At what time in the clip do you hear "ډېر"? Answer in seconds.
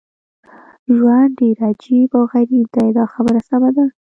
1.39-1.57